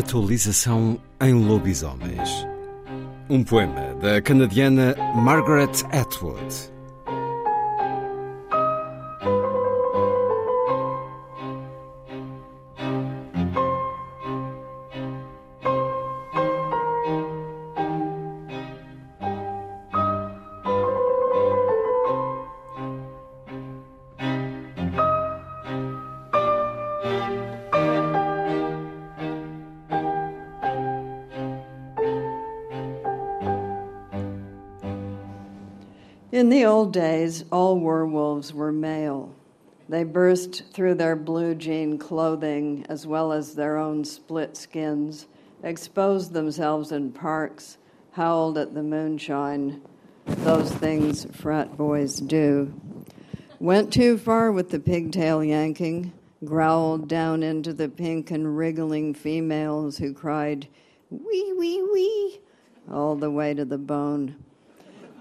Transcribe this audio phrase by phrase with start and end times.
[0.00, 2.30] Atualização em Lobisomens.
[3.28, 6.72] Um poema da canadiana Margaret Atwood.
[36.40, 39.34] In the old days, all werewolves were male.
[39.90, 45.26] They burst through their blue jean clothing as well as their own split skins,
[45.62, 47.76] exposed themselves in parks,
[48.12, 49.82] howled at the moonshine,
[50.24, 52.72] those things frat boys do.
[53.58, 56.10] Went too far with the pigtail yanking,
[56.42, 60.68] growled down into the pink and wriggling females who cried,
[61.10, 62.40] wee, wee, wee,
[62.90, 64.36] all the way to the bone.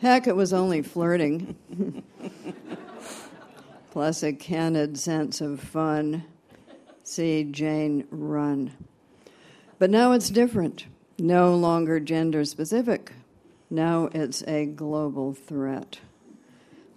[0.00, 1.54] Heck, it was only flirting.
[3.90, 6.24] Plus a candid sense of fun.
[7.04, 8.72] See Jane run.
[9.78, 10.86] But now it's different.
[11.18, 13.12] No longer gender specific.
[13.68, 15.98] Now it's a global threat.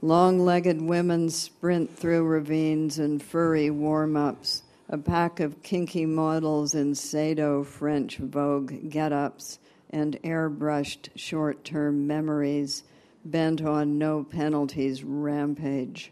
[0.01, 6.73] Long legged women sprint through ravines in furry warm ups, a pack of kinky models
[6.73, 12.83] in Sado French Vogue get ups, and airbrushed short term memories
[13.25, 16.11] bent on no penalties rampage.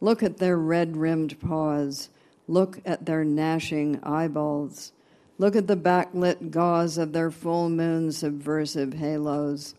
[0.00, 2.08] Look at their red rimmed paws.
[2.48, 4.92] Look at their gnashing eyeballs.
[5.38, 9.74] Look at the backlit gauze of their full moon subversive halos.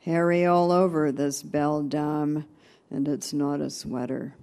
[0.00, 2.44] Hairy all over this belle dame,
[2.90, 4.34] and it's not a sweater.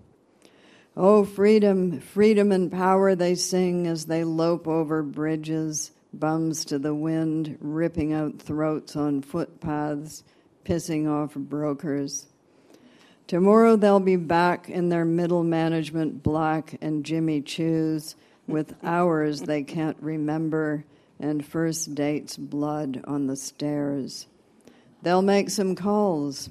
[0.96, 6.94] Oh, freedom, freedom and power, they sing as they lope over bridges, bums to the
[6.94, 10.24] wind, ripping out throats on footpaths
[10.66, 12.28] pissing off brokers.
[13.28, 18.16] Tomorrow they'll be back in their middle management black and Jimmy Choos
[18.48, 20.84] with hours they can't remember
[21.20, 24.28] and first date's blood on the stairs.
[25.02, 26.50] They'll make some calls.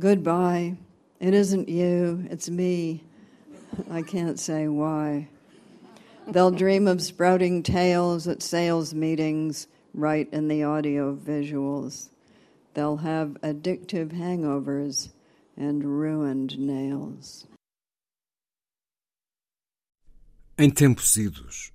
[0.00, 0.76] Goodbye.
[1.20, 3.02] It isn't you, it's me.
[3.90, 5.28] I can't say why.
[6.28, 12.08] They'll dream of sprouting tails at sales meetings right in the audio visuals.
[12.78, 15.12] They'll have addictive hangovers
[15.56, 17.44] and ruined nails.
[20.56, 21.72] Em tempos idos,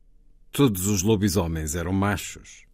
[0.49, 2.65] todos os lobisomens eram machos.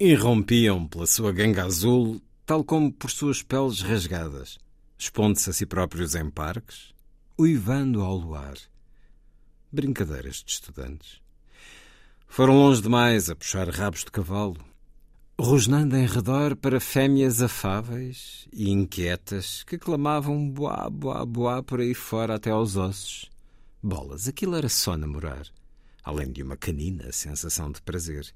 [0.00, 4.58] Irrompiam pela sua ganga azul, tal como por suas peles rasgadas,
[4.98, 6.92] expondo-se a si próprios em parques,
[7.38, 8.56] uivando ao luar.
[9.70, 11.22] Brincadeiras de estudantes.
[12.26, 14.71] Foram longe demais a puxar rabos de cavalo,
[15.38, 21.94] rosnando em redor para fêmeas afáveis e inquietas que clamavam boá, boá, boá por aí
[21.94, 23.30] fora até aos ossos.
[23.82, 25.46] Bolas, aquilo era só namorar,
[26.04, 28.32] além de uma canina sensação de prazer.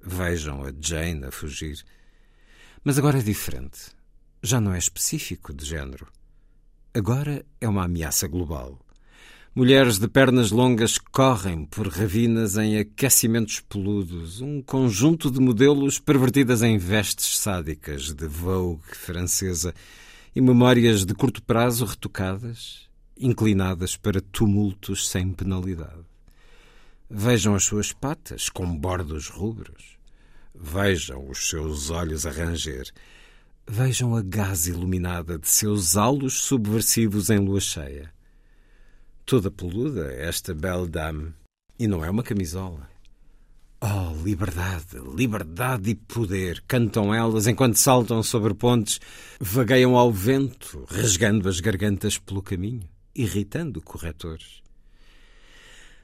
[0.00, 1.84] Vejam a Jane a fugir.
[2.84, 3.90] Mas agora é diferente.
[4.42, 6.06] Já não é específico de género.
[6.94, 8.78] Agora é uma ameaça global.
[9.54, 16.62] Mulheres de pernas longas correm por ravinas em aquecimentos peludos, um conjunto de modelos pervertidas
[16.62, 19.74] em vestes sádicas de Vogue francesa
[20.36, 26.04] e memórias de curto prazo retocadas, inclinadas para tumultos sem penalidade.
[27.10, 29.98] Vejam as suas patas com bordos rubros.
[30.54, 32.86] Vejam os seus olhos a ranger.
[33.66, 38.17] Vejam a gás iluminada de seus halos subversivos em lua cheia
[39.28, 41.34] toda peluda, esta belle dame.
[41.78, 42.88] E não é uma camisola.
[43.78, 48.98] Oh, liberdade, liberdade e poder, cantam elas enquanto saltam sobre pontes,
[49.38, 54.62] vagueiam ao vento, rasgando as gargantas pelo caminho, irritando corretores.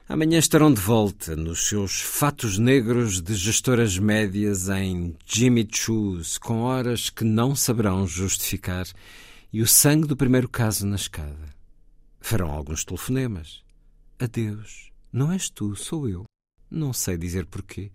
[0.06, 6.60] Amanhã estarão de volta nos seus fatos negros de gestoras médias em Jimmy Choos, com
[6.60, 8.86] horas que não saberão justificar,
[9.50, 11.53] e o sangue do primeiro caso na escada.
[12.26, 13.62] Farão alguns telefonemas.
[14.18, 16.24] Adeus, não és tu, sou eu.
[16.70, 17.90] Não sei dizer porquê.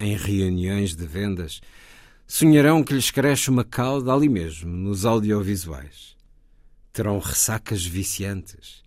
[0.00, 1.60] Em reuniões de vendas,
[2.26, 6.16] sonharão que lhes cresce uma cauda ali mesmo, nos audiovisuais.
[6.90, 8.82] Terão ressacas viciantes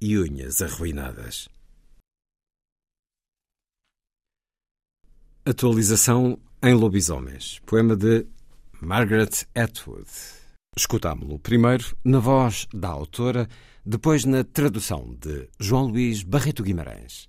[0.00, 1.48] e unhas arruinadas.
[5.44, 8.28] Atualização em Lobisomens, poema de
[8.80, 10.39] Margaret Atwood.
[10.76, 13.48] Escutámo-lo primeiro na voz da autora,
[13.84, 17.28] depois na tradução de João Luís Barreto Guimarães.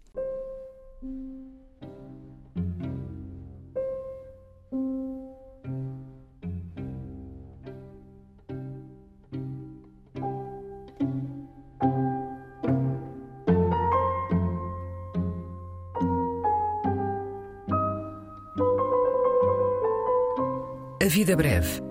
[21.01, 21.90] A Vida Breve,